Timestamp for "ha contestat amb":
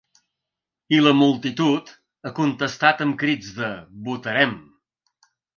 2.29-3.21